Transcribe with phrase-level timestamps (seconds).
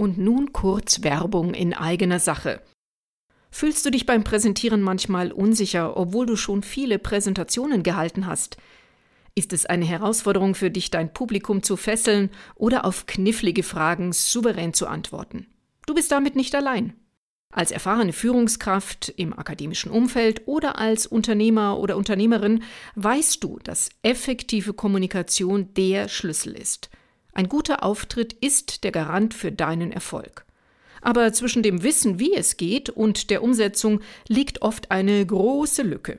[0.00, 2.62] Und nun kurz Werbung in eigener Sache.
[3.50, 8.58] Fühlst du dich beim Präsentieren manchmal unsicher, obwohl du schon viele Präsentationen gehalten hast?
[9.34, 14.72] Ist es eine Herausforderung für dich, dein Publikum zu fesseln oder auf knifflige Fragen souverän
[14.72, 15.46] zu antworten?
[15.86, 16.94] Du bist damit nicht allein.
[17.50, 22.62] Als erfahrene Führungskraft im akademischen Umfeld oder als Unternehmer oder Unternehmerin
[22.94, 26.88] weißt du, dass effektive Kommunikation der Schlüssel ist.
[27.38, 30.44] Ein guter Auftritt ist der Garant für deinen Erfolg.
[31.02, 36.18] Aber zwischen dem Wissen, wie es geht, und der Umsetzung liegt oft eine große Lücke.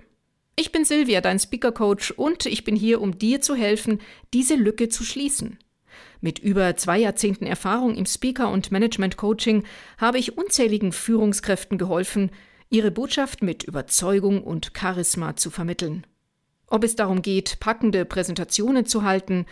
[0.55, 3.99] Ich bin Silvia, dein Speaker Coach, und ich bin hier, um dir zu helfen,
[4.33, 5.59] diese Lücke zu schließen.
[6.21, 9.65] Mit über zwei Jahrzehnten Erfahrung im Speaker- und Management-Coaching
[9.97, 12.31] habe ich unzähligen Führungskräften geholfen,
[12.69, 16.07] ihre Botschaft mit Überzeugung und Charisma zu vermitteln.
[16.67, 19.47] Ob es darum geht, packende Präsentationen zu halten,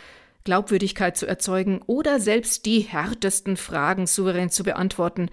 [0.47, 5.29] Glaubwürdigkeit zu erzeugen oder selbst die härtesten Fragen souverän zu beantworten.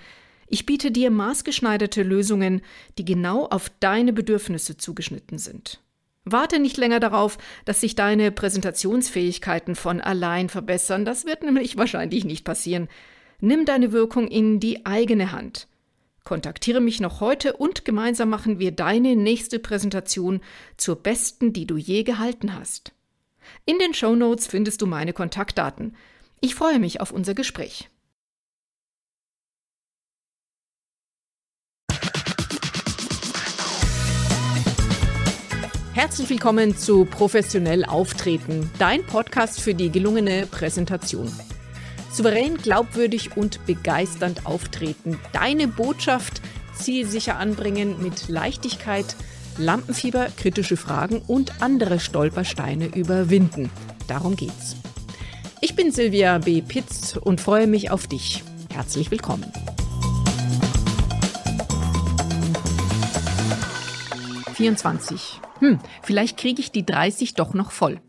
[0.48, 2.62] Ich biete dir maßgeschneiderte Lösungen,
[2.98, 5.80] die genau auf deine Bedürfnisse zugeschnitten sind.
[6.24, 12.24] Warte nicht länger darauf, dass sich deine Präsentationsfähigkeiten von allein verbessern, das wird nämlich wahrscheinlich
[12.24, 12.88] nicht passieren.
[13.38, 15.68] Nimm deine Wirkung in die eigene Hand.
[16.24, 20.40] Kontaktiere mich noch heute und gemeinsam machen wir deine nächste Präsentation
[20.76, 22.92] zur besten, die du je gehalten hast.
[23.64, 25.96] In den Show Notes findest du meine Kontaktdaten.
[26.40, 27.88] Ich freue mich auf unser Gespräch.
[35.94, 41.32] Herzlich willkommen zu Professionell Auftreten, dein Podcast für die gelungene Präsentation.
[42.10, 46.42] Souverän, glaubwürdig und begeisternd auftreten, deine Botschaft
[46.74, 49.16] zielsicher anbringen mit Leichtigkeit,
[49.58, 53.70] Lampenfieber, kritische Fragen und andere Stolpersteine überwinden.
[54.08, 54.76] Darum geht's.
[55.60, 56.60] Ich bin Silvia B.
[56.60, 58.42] Pitz und freue mich auf dich.
[58.72, 59.50] Herzlich willkommen.
[64.56, 65.40] »24.
[65.60, 68.00] Hm, vielleicht kriege ich die 30 doch noch voll.«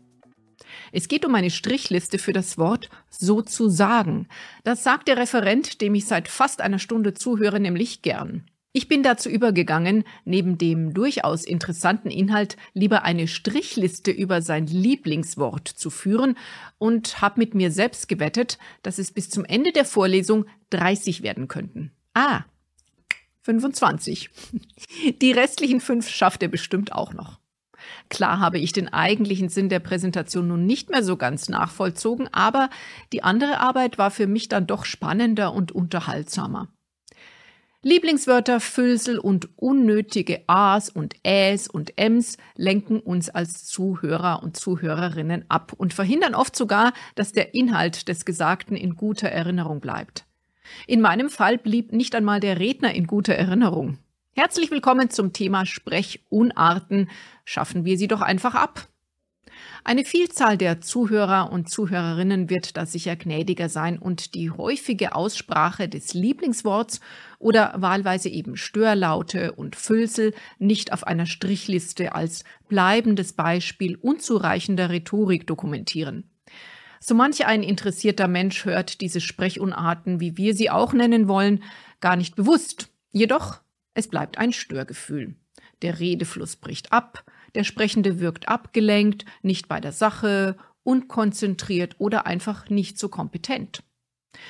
[0.92, 4.28] es geht um eine Strichliste für das Wort sozusagen.
[4.64, 8.46] Das sagt der Referent, dem ich seit fast einer Stunde zuhöre, nämlich gern.
[8.76, 15.66] Ich bin dazu übergegangen, neben dem durchaus interessanten Inhalt lieber eine Strichliste über sein Lieblingswort
[15.66, 16.36] zu führen
[16.76, 21.48] und habe mit mir selbst gewettet, dass es bis zum Ende der Vorlesung 30 werden
[21.48, 21.92] könnten.
[22.12, 22.44] Ah,
[23.44, 24.28] 25.
[25.22, 27.40] Die restlichen fünf schafft er bestimmt auch noch.
[28.10, 32.68] Klar habe ich den eigentlichen Sinn der Präsentation nun nicht mehr so ganz nachvollzogen, aber
[33.14, 36.68] die andere Arbeit war für mich dann doch spannender und unterhaltsamer.
[37.86, 45.44] Lieblingswörter, Füllsel und unnötige A's und Äs und M's lenken uns als Zuhörer und Zuhörerinnen
[45.48, 50.24] ab und verhindern oft sogar, dass der Inhalt des Gesagten in guter Erinnerung bleibt.
[50.88, 53.98] In meinem Fall blieb nicht einmal der Redner in guter Erinnerung.
[54.32, 57.08] Herzlich willkommen zum Thema Sprechunarten.
[57.44, 58.88] Schaffen wir sie doch einfach ab.
[59.88, 65.88] Eine Vielzahl der Zuhörer und Zuhörerinnen wird da sicher gnädiger sein und die häufige Aussprache
[65.88, 67.00] des Lieblingsworts
[67.38, 75.46] oder wahlweise eben Störlaute und Füllsel nicht auf einer Strichliste als bleibendes Beispiel unzureichender Rhetorik
[75.46, 76.28] dokumentieren.
[76.98, 81.62] So manch ein interessierter Mensch hört diese Sprechunarten, wie wir sie auch nennen wollen,
[82.00, 82.88] gar nicht bewusst.
[83.12, 83.60] Jedoch,
[83.94, 85.36] es bleibt ein Störgefühl.
[85.82, 87.24] Der Redefluss bricht ab,
[87.56, 93.82] der Sprechende wirkt abgelenkt, nicht bei der Sache, unkonzentriert oder einfach nicht so kompetent.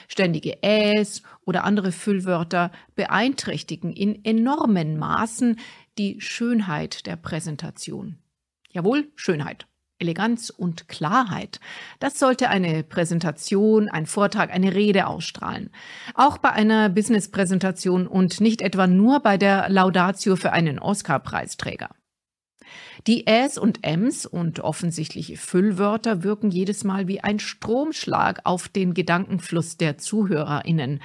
[0.09, 5.59] Ständige Äs oder andere Füllwörter beeinträchtigen in enormen Maßen
[5.97, 8.19] die Schönheit der Präsentation.
[8.71, 9.67] Jawohl, Schönheit.
[9.99, 11.59] Eleganz und Klarheit.
[12.01, 15.71] Das sollte eine Präsentation, ein Vortrag, eine Rede ausstrahlen.
[16.15, 21.89] Auch bei einer Business-Präsentation und nicht etwa nur bei der Laudatio für einen Oscar-Preisträger.
[23.07, 28.95] Die Äs und Ms und offensichtliche Füllwörter wirken jedes Mal wie ein Stromschlag auf den
[28.95, 31.01] Gedankenfluss der ZuhörerInnen,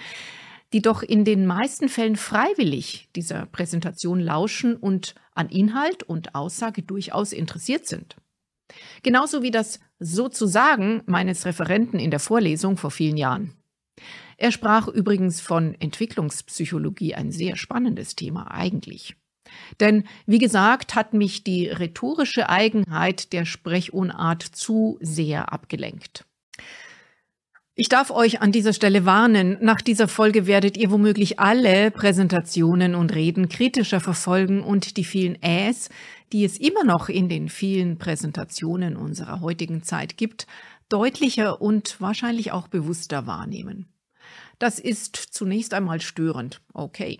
[0.73, 6.81] die doch in den meisten Fällen freiwillig dieser Präsentation lauschen und an Inhalt und Aussage
[6.81, 8.15] durchaus interessiert sind.
[9.03, 13.53] Genauso wie das Sozusagen meines Referenten in der Vorlesung vor vielen Jahren.
[14.37, 19.15] Er sprach übrigens von Entwicklungspsychologie, ein sehr spannendes Thema eigentlich.
[19.79, 26.25] Denn, wie gesagt, hat mich die rhetorische Eigenheit der Sprechunart zu sehr abgelenkt.
[27.73, 32.95] Ich darf euch an dieser Stelle warnen, nach dieser Folge werdet ihr womöglich alle Präsentationen
[32.95, 35.89] und Reden kritischer verfolgen und die vielen Äs,
[36.33, 40.47] die es immer noch in den vielen Präsentationen unserer heutigen Zeit gibt,
[40.89, 43.87] deutlicher und wahrscheinlich auch bewusster wahrnehmen.
[44.59, 46.61] Das ist zunächst einmal störend.
[46.73, 47.19] Okay.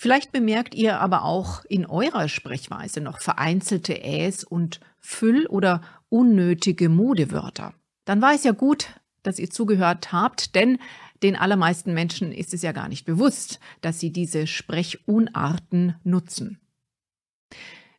[0.00, 6.88] Vielleicht bemerkt ihr aber auch in eurer Sprechweise noch vereinzelte Äs und Füll- oder unnötige
[6.88, 7.74] Modewörter.
[8.04, 10.78] Dann war es ja gut, dass ihr zugehört habt, denn
[11.24, 16.60] den allermeisten Menschen ist es ja gar nicht bewusst, dass sie diese Sprechunarten nutzen.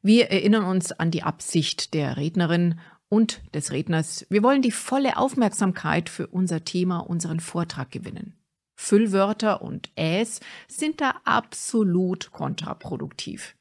[0.02, 2.80] Wir erinnern uns an die Absicht der Rednerin
[3.10, 4.25] und des Redners.
[4.30, 8.38] Wir wollen die volle Aufmerksamkeit für unser Thema, unseren Vortrag gewinnen.
[8.81, 10.40] Füllwörter und Äs
[10.70, 13.58] sind da absolut kontraproduktiv.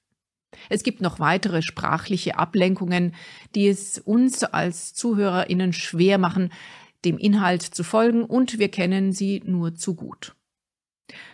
[0.68, 3.14] Es gibt noch weitere sprachliche Ablenkungen,
[3.56, 6.52] die es uns als Zuhörerinnen schwer machen,
[7.04, 10.36] dem Inhalt zu folgen und wir kennen sie nur zu gut.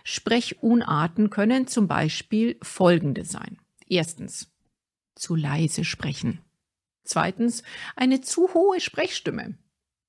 [0.02, 3.58] Sprechunarten können zum Beispiel folgende sein.
[3.86, 4.50] Erstens,
[5.14, 6.40] zu leise sprechen.
[7.04, 7.62] Zweitens,
[7.96, 9.58] eine zu hohe Sprechstimme.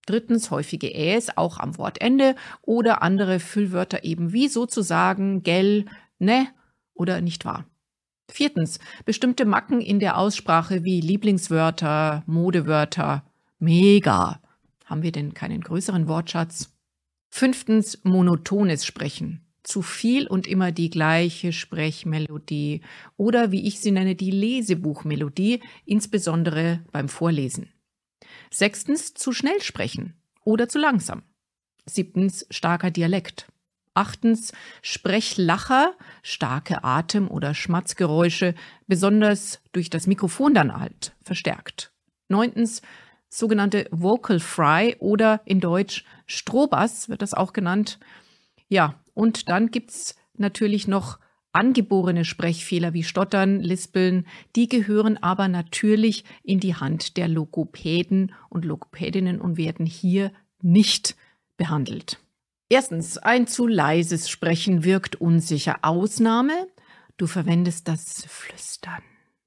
[0.06, 5.86] Drittens, häufige Äs auch am Wortende oder andere Füllwörter eben wie sozusagen gell,
[6.20, 6.48] ne
[6.94, 7.66] oder nicht wahr.
[8.30, 13.24] Viertens, bestimmte Macken in der Aussprache wie Lieblingswörter, Modewörter,
[13.60, 14.42] mega.
[14.86, 16.72] Haben wir denn keinen größeren Wortschatz?
[17.30, 19.42] Fünftens, monotones Sprechen.
[19.64, 22.82] Zu viel und immer die gleiche Sprechmelodie
[23.18, 27.70] oder wie ich sie nenne, die Lesebuchmelodie, insbesondere beim Vorlesen.
[28.56, 30.14] Sechstens, zu schnell sprechen
[30.46, 31.24] oder zu langsam.
[31.86, 33.52] Siebtens, starker Dialekt.
[33.94, 35.94] Achtens, Sprechlacher,
[36.24, 38.56] starke Atem- oder Schmatzgeräusche,
[38.88, 41.92] besonders durch das Mikrofon dann halt verstärkt.
[42.30, 42.82] Neuntens,
[43.28, 48.00] sogenannte Vocal Fry oder in Deutsch Strohbass wird das auch genannt.
[48.70, 51.20] Ja, und dann gibt's natürlich noch
[51.56, 58.66] angeborene Sprechfehler wie Stottern, Lispeln, die gehören aber natürlich in die Hand der Logopäden und
[58.66, 60.32] Logopädinnen und werden hier
[60.62, 61.16] nicht
[61.58, 62.20] behandelt.
[62.70, 65.80] Erstens, ein zu leises Sprechen wirkt unsicher.
[65.84, 66.68] Ausnahme,
[67.18, 69.04] du verwendest das Flüstern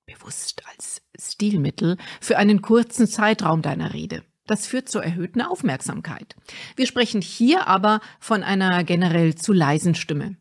[0.06, 4.24] bewusst als Stilmittel für einen kurzen Zeitraum deiner Rede.
[4.46, 6.34] Das führt zur erhöhten Aufmerksamkeit.
[6.74, 10.36] Wir sprechen hier aber von einer generell zu leisen Stimme.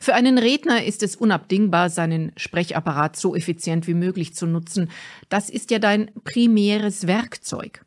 [0.00, 4.90] Für einen Redner ist es unabdingbar, seinen Sprechapparat so effizient wie möglich zu nutzen.
[5.28, 7.84] Das ist ja dein primäres Werkzeug.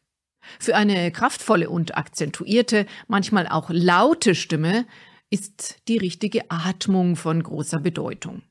[0.60, 4.86] Für eine kraftvolle und akzentuierte, manchmal auch laute Stimme
[5.30, 8.42] ist die richtige Atmung von großer Bedeutung.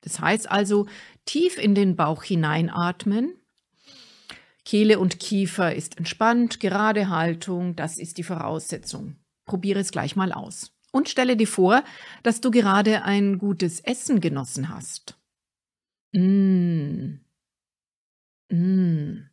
[0.00, 0.86] Das heißt also,
[1.24, 3.34] tief in den Bauch hineinatmen.
[4.64, 9.16] Kehle und Kiefer ist entspannt, gerade Haltung, das ist die Voraussetzung.
[9.46, 10.73] Probiere es gleich mal aus.
[10.94, 11.82] Und stelle dir vor,
[12.22, 15.18] dass du gerade ein gutes Essen genossen hast.
[16.12, 17.18] Mmh.
[18.48, 19.28] Mmh.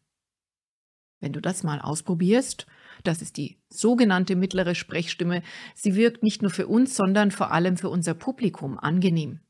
[1.19, 2.65] Wenn du das mal ausprobierst,
[3.03, 5.43] das ist die sogenannte mittlere Sprechstimme,
[5.75, 9.41] sie wirkt nicht nur für uns, sondern vor allem für unser Publikum angenehm.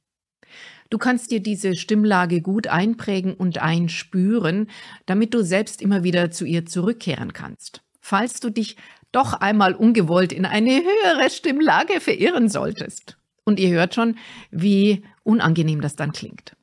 [0.89, 4.69] Du kannst dir diese Stimmlage gut einprägen und einspüren,
[5.05, 7.85] damit du selbst immer wieder zu ihr zurückkehren kannst.
[8.01, 8.75] Falls du dich
[9.11, 13.17] doch einmal ungewollt in eine höhere Stimmlage verirren solltest.
[13.43, 14.17] Und ihr hört schon,
[14.51, 16.55] wie unangenehm das dann klingt.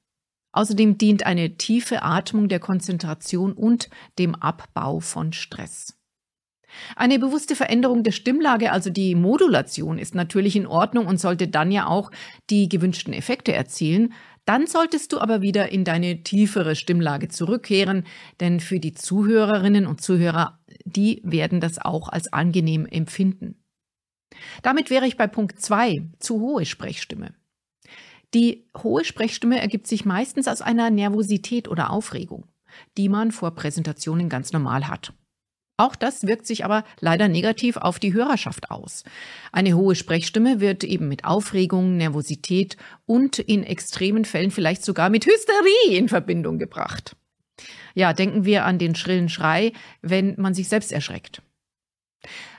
[0.52, 5.98] Außerdem dient eine tiefe Atmung der Konzentration und dem Abbau von Stress.
[6.96, 11.70] Eine bewusste Veränderung der Stimmlage, also die Modulation, ist natürlich in Ordnung und sollte dann
[11.70, 12.10] ja auch
[12.50, 14.12] die gewünschten Effekte erzielen.
[14.44, 18.04] Dann solltest du aber wieder in deine tiefere Stimmlage zurückkehren,
[18.40, 20.57] denn für die Zuhörerinnen und Zuhörer,
[20.96, 23.62] die werden das auch als angenehm empfinden.
[24.62, 27.34] Damit wäre ich bei Punkt 2, zu hohe Sprechstimme.
[28.34, 32.46] Die hohe Sprechstimme ergibt sich meistens aus einer Nervosität oder Aufregung,
[32.98, 35.14] die man vor Präsentationen ganz normal hat.
[35.80, 39.04] Auch das wirkt sich aber leider negativ auf die Hörerschaft aus.
[39.52, 42.76] Eine hohe Sprechstimme wird eben mit Aufregung, Nervosität
[43.06, 47.16] und in extremen Fällen vielleicht sogar mit Hysterie in Verbindung gebracht.
[47.98, 51.42] Ja, denken wir an den schrillen Schrei, wenn man sich selbst erschreckt.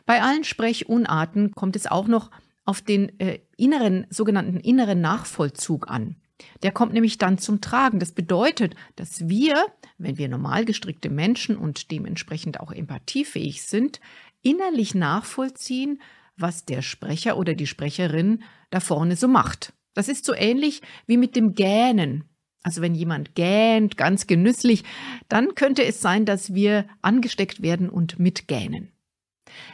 [0.05, 2.29] Bei allen Sprechunarten kommt es auch noch
[2.65, 6.17] auf den äh, inneren, sogenannten inneren Nachvollzug an.
[6.61, 7.99] Der kommt nämlich dann zum Tragen.
[7.99, 9.65] Das bedeutet, dass wir,
[9.97, 14.01] wenn wir normal gestrickte Menschen und dementsprechend auch empathiefähig sind,
[14.41, 16.01] innerlich nachvollziehen,
[16.35, 19.71] was der Sprecher oder die Sprecherin da vorne so macht.
[19.93, 22.25] Das ist so ähnlich wie mit dem Gähnen.
[22.63, 24.83] Also wenn jemand gähnt, ganz genüsslich,
[25.29, 28.91] dann könnte es sein, dass wir angesteckt werden und mitgähnen.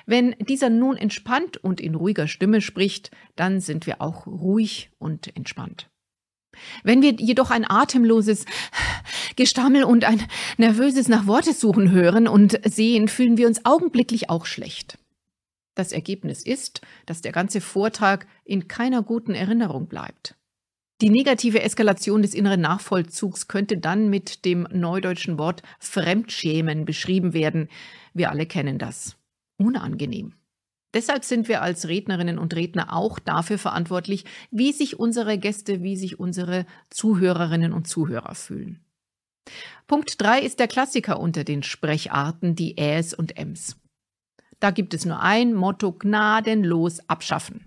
[0.06, 5.36] Wenn dieser nun entspannt und in ruhiger Stimme spricht, dann sind wir auch ruhig und
[5.36, 5.90] entspannt.
[6.84, 8.46] Wenn wir jedoch ein atemloses
[9.36, 10.22] Gestammel und ein
[10.58, 14.98] nervöses nach Worte suchen hören und sehen, fühlen wir uns augenblicklich auch schlecht.
[15.76, 20.36] Das Ergebnis ist, dass der ganze Vortrag in keiner guten Erinnerung bleibt.
[21.02, 27.68] Die negative Eskalation des inneren Nachvollzugs könnte dann mit dem neudeutschen Wort Fremdschämen beschrieben werden.
[28.14, 29.18] Wir alle kennen das.
[29.58, 30.36] Unangenehm.
[30.94, 35.98] Deshalb sind wir als Rednerinnen und Redner auch dafür verantwortlich, wie sich unsere Gäste, wie
[35.98, 38.80] sich unsere Zuhörerinnen und Zuhörer fühlen.
[39.88, 43.76] Punkt 3 ist der Klassiker unter den Sprecharten, die Äs und Ms.
[44.62, 47.66] Da gibt es nur ein Motto gnadenlos abschaffen.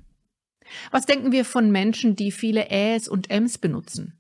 [0.91, 4.19] Was denken wir von Menschen, die viele Äs und Ms benutzen?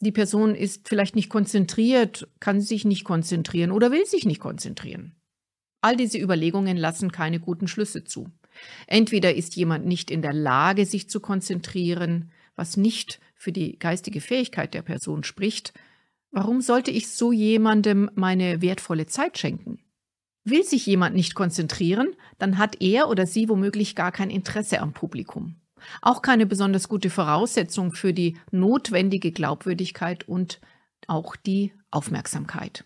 [0.00, 5.16] Die Person ist vielleicht nicht konzentriert, kann sich nicht konzentrieren oder will sich nicht konzentrieren.
[5.80, 8.30] All diese Überlegungen lassen keine guten Schlüsse zu.
[8.86, 14.20] Entweder ist jemand nicht in der Lage, sich zu konzentrieren, was nicht für die geistige
[14.20, 15.72] Fähigkeit der Person spricht.
[16.30, 19.78] Warum sollte ich so jemandem meine wertvolle Zeit schenken?
[20.48, 24.92] Will sich jemand nicht konzentrieren, dann hat er oder sie womöglich gar kein Interesse am
[24.92, 25.56] Publikum.
[26.02, 30.60] Auch keine besonders gute Voraussetzung für die notwendige Glaubwürdigkeit und
[31.08, 32.84] auch die Aufmerksamkeit.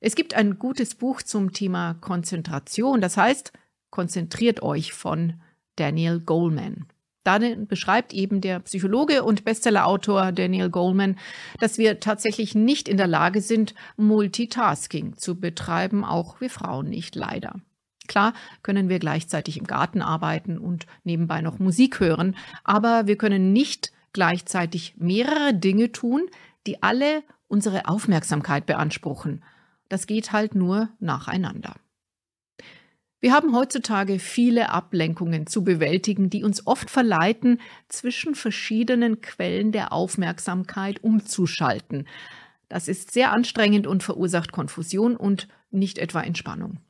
[0.00, 3.52] Es gibt ein gutes Buch zum Thema Konzentration, das heißt
[3.90, 5.40] Konzentriert euch von
[5.76, 6.86] Daniel Goleman.
[7.24, 11.18] Darin beschreibt eben der Psychologe und Bestsellerautor Daniel Goleman,
[11.58, 17.16] dass wir tatsächlich nicht in der Lage sind, Multitasking zu betreiben, auch wir Frauen nicht,
[17.16, 17.60] leider.
[18.06, 23.54] Klar können wir gleichzeitig im Garten arbeiten und nebenbei noch Musik hören, aber wir können
[23.54, 26.28] nicht gleichzeitig mehrere Dinge tun,
[26.66, 29.42] die alle unsere Aufmerksamkeit beanspruchen.
[29.88, 31.76] Das geht halt nur nacheinander.
[33.24, 39.94] Wir haben heutzutage viele Ablenkungen zu bewältigen, die uns oft verleiten, zwischen verschiedenen Quellen der
[39.94, 42.06] Aufmerksamkeit umzuschalten.
[42.68, 46.80] Das ist sehr anstrengend und verursacht Konfusion und nicht etwa Entspannung.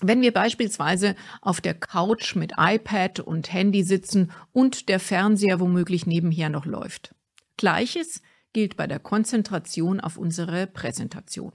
[0.00, 6.06] Wenn wir beispielsweise auf der Couch mit iPad und Handy sitzen und der Fernseher womöglich
[6.06, 7.14] nebenher noch läuft.
[7.58, 8.22] Gleiches
[8.54, 11.52] gilt bei der Konzentration auf unsere Präsentation.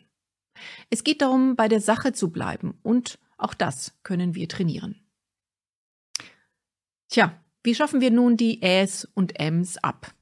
[0.92, 5.02] Es geht darum, bei der Sache zu bleiben und auch das können wir trainieren.
[7.10, 10.14] Tja, wie schaffen wir nun die Äs und Ms ab?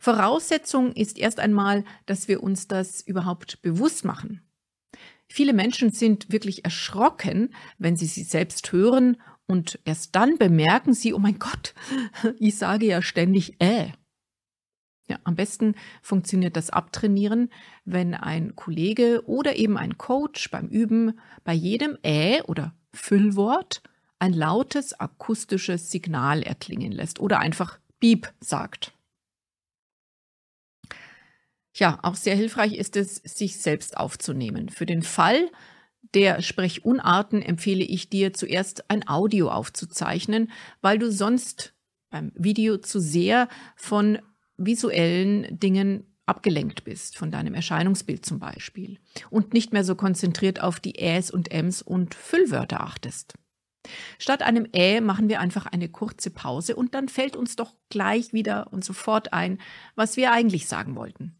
[0.00, 4.42] Voraussetzung ist erst einmal, dass wir uns das überhaupt bewusst machen.
[5.28, 11.14] Viele Menschen sind wirklich erschrocken, wenn sie sie selbst hören und erst dann bemerken sie,
[11.14, 11.74] oh mein Gott,
[12.38, 13.92] ich sage ja ständig äh.
[15.08, 17.50] Ja, am besten funktioniert das Abtrainieren,
[17.84, 23.82] wenn ein Kollege oder eben ein Coach beim Üben bei jedem Ä oder Füllwort
[24.18, 28.92] ein lautes akustisches Signal erklingen lässt oder einfach Beep sagt.
[31.74, 34.68] Ja, auch sehr hilfreich ist es, sich selbst aufzunehmen.
[34.68, 35.50] Für den Fall
[36.14, 40.50] der Sprechunarten empfehle ich dir zuerst ein Audio aufzuzeichnen,
[40.82, 41.74] weil du sonst
[42.10, 44.18] beim Video zu sehr von
[44.66, 48.98] visuellen Dingen abgelenkt bist, von deinem Erscheinungsbild zum Beispiel,
[49.30, 53.34] und nicht mehr so konzentriert auf die Äs und Ms und Füllwörter achtest.
[54.18, 58.32] Statt einem Ä machen wir einfach eine kurze Pause und dann fällt uns doch gleich
[58.32, 59.58] wieder und sofort ein,
[59.96, 61.36] was wir eigentlich sagen wollten.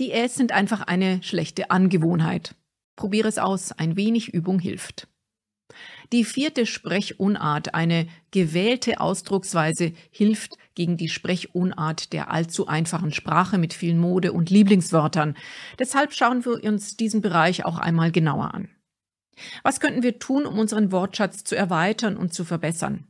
[0.00, 2.54] Die Äs sind einfach eine schlechte Angewohnheit.
[2.96, 5.08] Probiere es aus, ein wenig Übung hilft.
[6.12, 13.74] Die vierte Sprechunart, eine gewählte Ausdrucksweise, hilft gegen die Sprechunart der allzu einfachen Sprache mit
[13.74, 15.36] vielen Mode- und Lieblingswörtern.
[15.78, 18.68] Deshalb schauen wir uns diesen Bereich auch einmal genauer an.
[19.62, 23.06] Was könnten wir tun, um unseren Wortschatz zu erweitern und zu verbessern?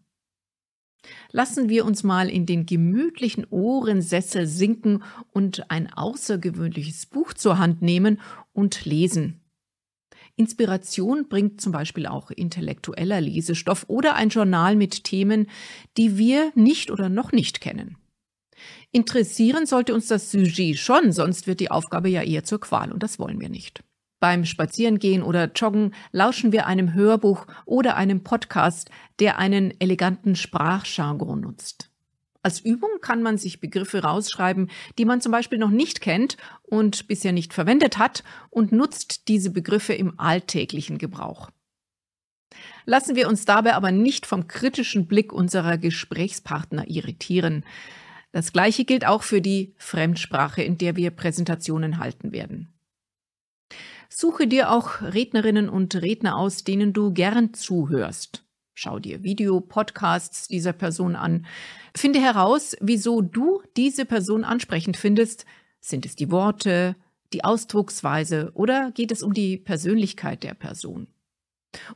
[1.31, 7.83] Lassen wir uns mal in den gemütlichen Ohrensessel sinken und ein außergewöhnliches Buch zur Hand
[7.83, 8.21] nehmen
[8.53, 9.41] und lesen.
[10.39, 15.49] Inspiration bringt zum Beispiel auch intellektueller Lesestoff oder ein Journal mit Themen,
[15.97, 17.97] die wir nicht oder noch nicht kennen.
[18.93, 23.03] Interessieren sollte uns das Sujet schon, sonst wird die Aufgabe ja eher zur Qual und
[23.03, 23.83] das wollen wir nicht.
[24.21, 28.91] Beim Spazierengehen oder Joggen lauschen wir einem Hörbuch oder einem Podcast,
[29.21, 31.88] der einen eleganten Sprachjargon nutzt.
[32.43, 37.09] Als Übung kann man sich Begriffe rausschreiben, die man zum Beispiel noch nicht kennt und
[37.09, 41.51] bisher nicht verwendet hat und nutzt diese Begriffe im alltäglichen Gebrauch.
[42.87, 47.65] Lassen wir uns dabei aber nicht vom kritischen Blick unserer Gesprächspartner irritieren.
[48.33, 52.73] Das Gleiche gilt auch für die Fremdsprache, in der wir Präsentationen halten werden.
[54.09, 58.48] Suche dir auch Rednerinnen und Redner aus, denen du gern zuhörst.
[58.81, 61.47] Schau dir Video-Podcasts dieser Person an.
[61.97, 65.47] Finde heraus, wieso du diese Person ansprechend findest.
[65.81, 66.95] Sind es die Worte,
[67.33, 71.09] die Ausdrucksweise oder geht es um die Persönlichkeit der Person?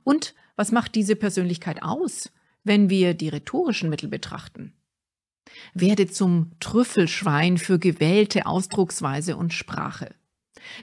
[0.03, 2.33] Und Was macht diese Persönlichkeit aus,
[2.65, 4.73] wenn wir die rhetorischen Mittel betrachten?
[5.75, 10.17] Werde zum Trüffelschwein für gewählte Ausdrucksweise und Sprache.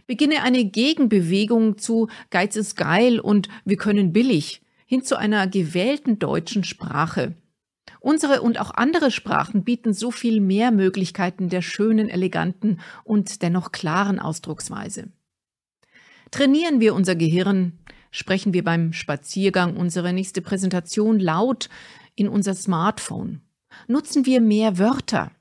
[0.08, 6.17] Beginne eine Gegenbewegung zu Geiz ist geil und wir können billig hin zu einer gewählten
[6.17, 7.36] deutschen Sprache.
[8.00, 13.72] Unsere und auch andere Sprachen bieten so viel mehr Möglichkeiten der schönen, eleganten und dennoch
[13.72, 15.10] klaren Ausdrucksweise.
[16.31, 17.77] Trainieren wir unser Gehirn,
[18.10, 21.69] sprechen wir beim Spaziergang unsere nächste Präsentation laut
[22.15, 23.41] in unser Smartphone.
[23.88, 25.31] Nutzen wir mehr Wörter.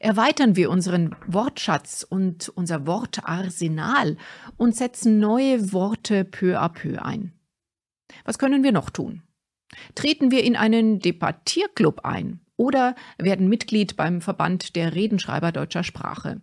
[0.00, 4.16] Erweitern wir unseren Wortschatz und unser Wortarsenal
[4.56, 7.37] und setzen neue Worte peu à peu ein.
[8.24, 9.22] Was können wir noch tun?
[9.94, 16.40] Treten wir in einen Debattierclub ein oder werden Mitglied beim Verband der Redenschreiber deutscher Sprache.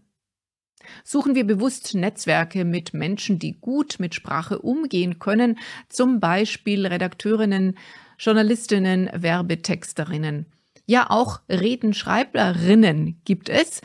[1.04, 5.58] Suchen wir bewusst Netzwerke mit Menschen, die gut mit Sprache umgehen können,
[5.90, 7.78] zum Beispiel Redakteurinnen,
[8.20, 10.46] Journalistinnen, Werbetexterinnen.
[10.86, 13.82] Ja, auch Redenschreiberinnen gibt es.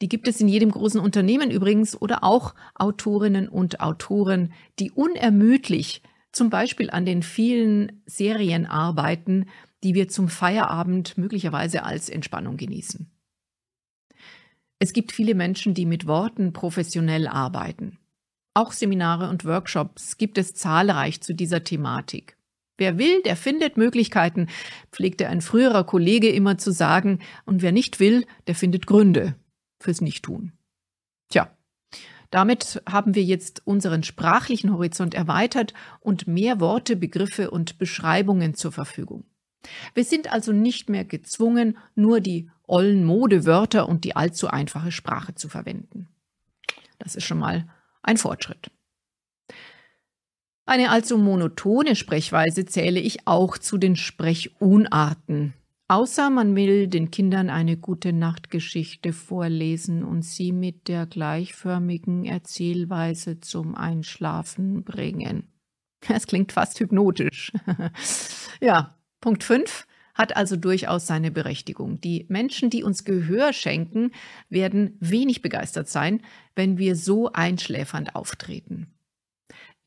[0.00, 6.02] Die gibt es in jedem großen Unternehmen übrigens oder auch Autorinnen und Autoren, die unermüdlich
[6.32, 9.46] zum Beispiel an den vielen Serien arbeiten,
[9.82, 13.10] die wir zum Feierabend möglicherweise als Entspannung genießen.
[14.80, 17.98] Es gibt viele Menschen, die mit Worten professionell arbeiten.
[18.54, 22.36] Auch Seminare und Workshops gibt es zahlreich zu dieser Thematik.
[22.76, 24.46] Wer will, der findet Möglichkeiten,
[24.92, 29.34] pflegte ein früherer Kollege immer zu sagen, und wer nicht will, der findet Gründe
[29.80, 30.52] fürs Nichttun.
[32.30, 38.72] Damit haben wir jetzt unseren sprachlichen Horizont erweitert und mehr Worte, Begriffe und Beschreibungen zur
[38.72, 39.24] Verfügung.
[39.94, 45.34] Wir sind also nicht mehr gezwungen, nur die ollen Modewörter und die allzu einfache Sprache
[45.34, 46.08] zu verwenden.
[46.98, 47.68] Das ist schon mal
[48.02, 48.70] ein Fortschritt.
[50.66, 55.54] Eine allzu monotone Sprechweise zähle ich auch zu den Sprechunarten.
[55.90, 63.40] Außer man will den Kindern eine gute Nachtgeschichte vorlesen und sie mit der gleichförmigen Erzählweise
[63.40, 65.50] zum Einschlafen bringen.
[66.06, 67.52] Es klingt fast hypnotisch.
[68.60, 72.00] ja, Punkt 5 hat also durchaus seine Berechtigung.
[72.02, 74.10] Die Menschen, die uns Gehör schenken,
[74.50, 76.20] werden wenig begeistert sein,
[76.54, 78.97] wenn wir so einschläfernd auftreten.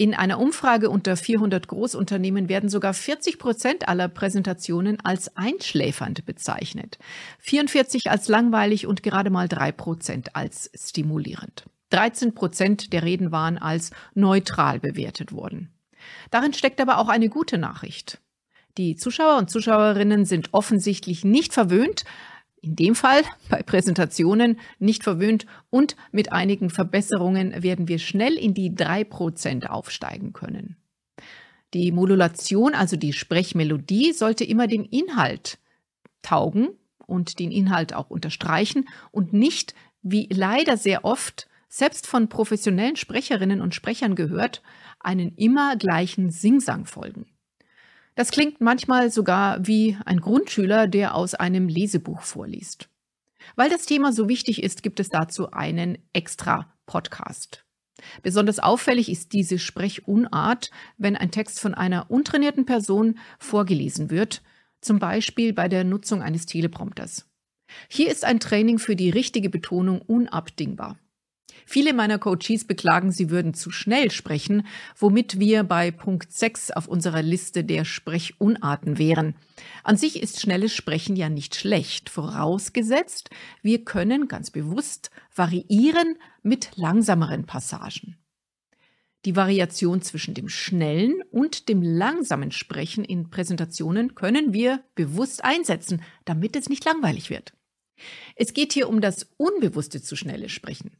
[0.02, 6.98] In einer Umfrage unter 400 Großunternehmen werden sogar 40 Prozent aller Präsentationen als einschläfernd bezeichnet,
[7.38, 11.66] 44 als langweilig und gerade mal drei Prozent als stimulierend.
[11.92, 15.70] 13 Prozent der Reden waren als neutral bewertet worden.
[16.32, 18.20] Darin steckt aber auch eine gute Nachricht.
[18.80, 22.06] Die Zuschauer und Zuschauerinnen sind offensichtlich nicht verwöhnt,
[22.62, 28.54] in dem Fall bei Präsentationen nicht verwöhnt und mit einigen Verbesserungen werden wir schnell in
[28.54, 30.78] die 3% aufsteigen können.
[31.74, 35.58] Die Modulation, also die Sprechmelodie, sollte immer dem Inhalt
[36.21, 36.69] taugen
[37.06, 43.62] und den Inhalt auch unterstreichen und nicht, wie leider sehr oft, selbst von professionellen Sprecherinnen
[43.62, 44.62] und Sprechern gehört,
[45.00, 47.31] einen immer gleichen Singsang folgen.
[48.15, 52.89] Das klingt manchmal sogar wie ein Grundschüler, der aus einem Lesebuch vorliest.
[53.56, 57.65] Weil das Thema so wichtig ist, gibt es dazu einen extra Podcast.
[58.24, 64.41] Besonders auffällig ist diese Sprechunart, wenn ein Text von einer untrainierten Person vorgelesen wird,
[64.82, 67.28] zum Beispiel bei der Nutzung eines Teleprompters.
[67.88, 70.97] Hier ist ein Training für die richtige Betonung unabdingbar.
[71.72, 76.90] Viele meiner Coaches beklagen, sie würden zu schnell sprechen, womit wir bei Punkt 6 auf
[76.90, 79.36] unserer Liste der Sprechunarten wären.
[79.86, 83.30] An sich ist schnelles Sprechen ja nicht schlecht, vorausgesetzt,
[83.62, 88.18] wir können ganz bewusst variieren mit langsameren Passagen.
[89.24, 96.02] Die Variation zwischen dem schnellen und dem langsamen Sprechen in Präsentationen können wir bewusst einsetzen,
[96.26, 97.54] damit es nicht langweilig wird.
[98.36, 100.98] Es geht hier um das unbewusste zu schnelle Sprechen.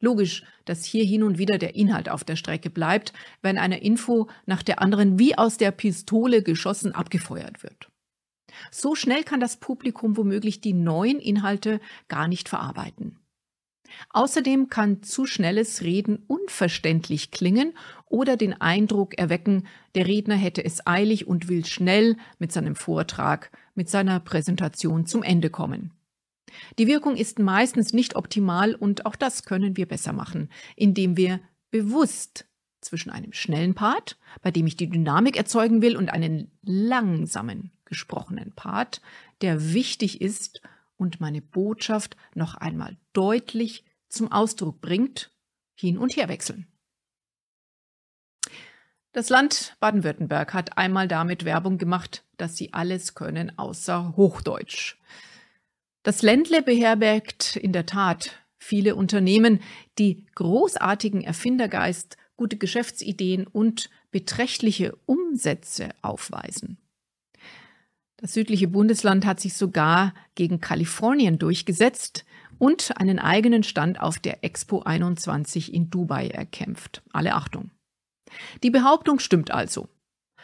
[0.00, 4.28] Logisch, dass hier hin und wieder der Inhalt auf der Strecke bleibt, wenn eine Info
[4.46, 7.88] nach der anderen wie aus der Pistole geschossen abgefeuert wird.
[8.70, 13.18] So schnell kann das Publikum womöglich die neuen Inhalte gar nicht verarbeiten.
[14.10, 17.74] Außerdem kann zu schnelles Reden unverständlich klingen
[18.06, 23.50] oder den Eindruck erwecken, der Redner hätte es eilig und will schnell mit seinem Vortrag,
[23.74, 25.92] mit seiner Präsentation zum Ende kommen.
[26.78, 31.40] Die Wirkung ist meistens nicht optimal und auch das können wir besser machen, indem wir
[31.70, 32.46] bewusst
[32.80, 38.52] zwischen einem schnellen Part, bei dem ich die Dynamik erzeugen will, und einen langsamen gesprochenen
[38.52, 39.00] Part,
[39.40, 40.60] der wichtig ist
[40.96, 45.30] und meine Botschaft noch einmal deutlich zum Ausdruck bringt,
[45.74, 46.66] hin und her wechseln.
[49.12, 54.96] Das Land Baden-Württemberg hat einmal damit Werbung gemacht, dass sie alles können außer Hochdeutsch.
[56.04, 59.60] Das Ländle beherbergt in der Tat viele Unternehmen,
[59.98, 66.76] die großartigen Erfindergeist, gute Geschäftsideen und beträchtliche Umsätze aufweisen.
[68.18, 72.26] Das südliche Bundesland hat sich sogar gegen Kalifornien durchgesetzt
[72.58, 77.02] und einen eigenen Stand auf der Expo 21 in Dubai erkämpft.
[77.12, 77.70] Alle Achtung.
[78.62, 79.88] Die Behauptung stimmt also.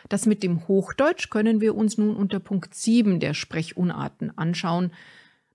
[0.08, 4.92] Das mit dem Hochdeutsch können wir uns nun unter Punkt 7 der Sprechunarten anschauen.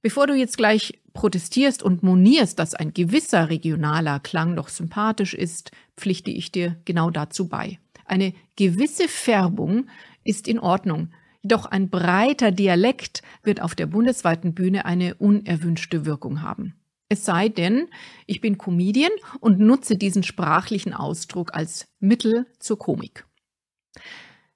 [0.06, 5.72] Bevor du jetzt gleich protestierst und monierst, dass ein gewisser regionaler Klang noch sympathisch ist,
[5.98, 7.80] pflichte ich dir genau dazu bei.
[8.06, 9.90] Eine gewisse Färbung
[10.24, 11.10] ist in Ordnung,
[11.42, 16.76] jedoch ein breiter Dialekt wird auf der bundesweiten Bühne eine unerwünschte Wirkung haben.
[17.10, 17.88] Es sei denn,
[18.28, 23.26] ich bin Comedian und nutze diesen sprachlichen Ausdruck als Mittel zur Komik.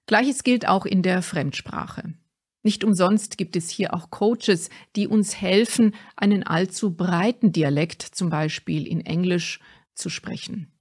[0.06, 2.14] Gleiches gilt auch in der Fremdsprache.
[2.62, 8.30] Nicht umsonst gibt es hier auch Coaches, die uns helfen, einen allzu breiten Dialekt, zum
[8.30, 9.60] Beispiel in Englisch,
[9.96, 10.72] zu sprechen.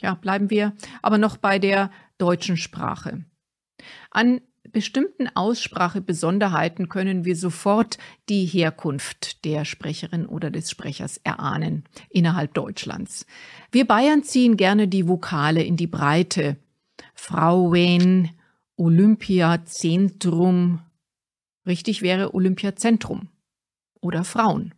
[0.00, 3.24] Ja, bleiben wir aber noch bei der deutschen Sprache.
[4.10, 12.54] An bestimmten Aussprachebesonderheiten können wir sofort die Herkunft der Sprecherin oder des Sprechers erahnen innerhalb
[12.54, 13.26] Deutschlands.
[13.70, 16.56] Wir Bayern ziehen gerne die Vokale in die Breite.
[17.14, 18.30] Frauen,
[18.76, 20.80] Olympiazentrum.
[21.66, 23.28] Richtig wäre Olympiazentrum
[24.00, 24.74] oder Frauen.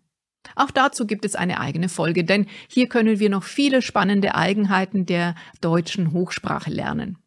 [0.57, 5.07] Auch dazu gibt es eine eigene Folge, denn hier können wir noch viele spannende Eigenheiten
[5.07, 7.19] der deutschen Hochsprache lernen.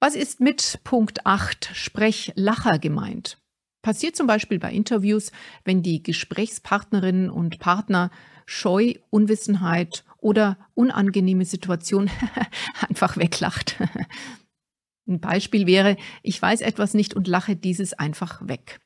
[0.00, 3.38] Was ist mit Punkt 8 Sprechlacher gemeint?
[3.82, 5.30] Passiert zum Beispiel bei Interviews,
[5.64, 8.10] wenn die Gesprächspartnerinnen und Partner
[8.44, 12.10] Scheu, Unwissenheit oder unangenehme Situation
[12.88, 13.76] einfach weglacht.
[15.06, 18.80] Ein Beispiel wäre, ich weiß etwas nicht und lache dieses einfach weg.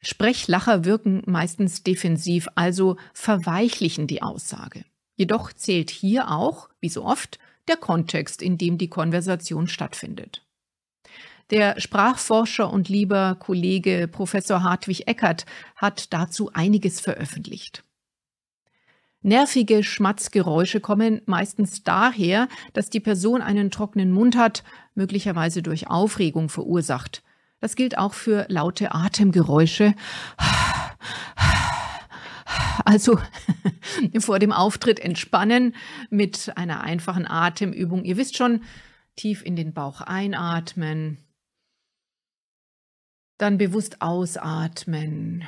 [0.00, 4.84] Sprechlacher wirken meistens defensiv, also verweichlichen die Aussage.
[5.16, 10.44] Jedoch zählt hier auch, wie so oft, der Kontext, in dem die Konversation stattfindet.
[11.50, 17.82] Der Sprachforscher und lieber Kollege Professor Hartwig Eckert hat dazu einiges veröffentlicht.
[19.22, 24.62] Nervige Schmatzgeräusche kommen meistens daher, dass die Person einen trockenen Mund hat,
[24.94, 27.22] möglicherweise durch Aufregung verursacht.
[27.60, 29.94] Das gilt auch für laute Atemgeräusche.
[32.84, 33.18] Also
[34.20, 35.74] vor dem Auftritt entspannen
[36.10, 38.04] mit einer einfachen Atemübung.
[38.04, 38.62] Ihr wisst schon,
[39.16, 41.18] tief in den Bauch einatmen,
[43.36, 45.44] dann bewusst ausatmen.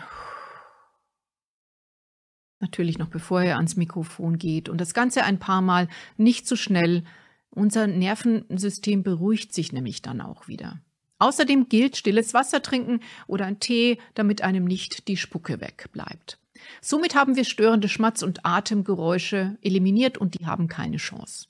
[2.61, 4.69] Natürlich noch bevor er ans Mikrofon geht.
[4.69, 7.05] Und das Ganze ein paar Mal nicht zu so schnell.
[7.51, 10.81] Unser Nervensystem beruhigt sich nämlich dann auch wieder.
[11.19, 16.39] Außerdem gilt stilles Wasser trinken oder ein Tee, damit einem nicht die Spucke wegbleibt.
[16.81, 21.47] Somit haben wir störende Schmatz- und Atemgeräusche eliminiert und die haben keine Chance.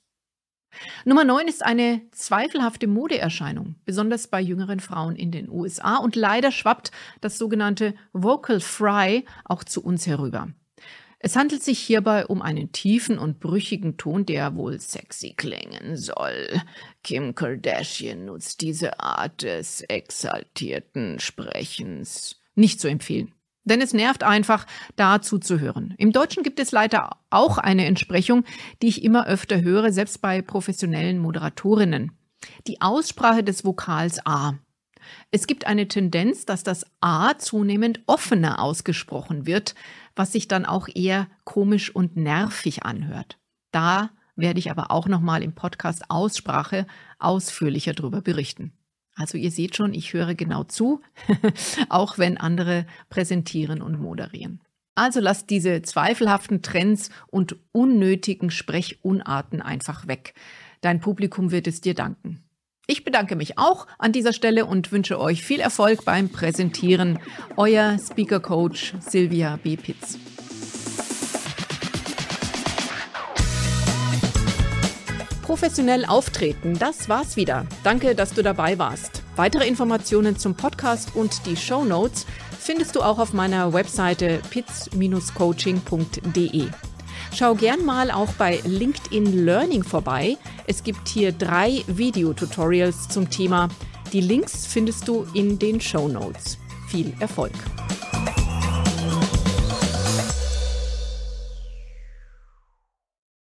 [1.03, 6.51] Nummer 9 ist eine zweifelhafte Modeerscheinung, besonders bei jüngeren Frauen in den USA und leider
[6.51, 10.49] schwappt das sogenannte Vocal Fry auch zu uns herüber.
[11.23, 16.47] Es handelt sich hierbei um einen tiefen und brüchigen Ton, der wohl sexy klingen soll.
[17.03, 22.37] Kim Kardashian nutzt diese Art des exaltierten Sprechens.
[22.55, 23.33] Nicht zu empfehlen.
[23.65, 25.93] Denn es nervt einfach, da zuzuhören.
[25.99, 28.43] Im Deutschen gibt es leider auch eine Entsprechung,
[28.81, 32.13] die ich immer öfter höre, selbst bei professionellen Moderatorinnen.
[32.65, 34.57] Die Aussprache des Vokals A.
[35.29, 39.75] Es gibt eine Tendenz, dass das A zunehmend offener ausgesprochen wird,
[40.15, 43.37] was sich dann auch eher komisch und nervig anhört.
[43.71, 46.87] Da werde ich aber auch nochmal im Podcast Aussprache
[47.19, 48.73] ausführlicher darüber berichten.
[49.15, 51.01] Also ihr seht schon, ich höre genau zu,
[51.89, 54.61] auch wenn andere präsentieren und moderieren.
[54.95, 60.33] Also lasst diese zweifelhaften Trends und unnötigen Sprechunarten einfach weg.
[60.81, 62.43] Dein Publikum wird es dir danken.
[62.91, 67.19] Ich bedanke mich auch an dieser Stelle und wünsche euch viel Erfolg beim Präsentieren.
[67.55, 69.77] Euer Speaker Coach Silvia B.
[69.77, 70.17] Pitz.
[75.41, 77.65] Professionell auftreten, das war's wieder.
[77.85, 79.23] Danke, dass du dabei warst.
[79.37, 82.25] Weitere Informationen zum Podcast und die Show Notes
[82.59, 86.67] findest du auch auf meiner Webseite pitz-coaching.de.
[87.33, 90.37] Schau gern mal auch bei LinkedIn Learning vorbei.
[90.67, 93.69] Es gibt hier drei Videotutorials zum Thema.
[94.11, 96.57] Die Links findest du in den Show Notes.
[96.89, 97.53] Viel Erfolg!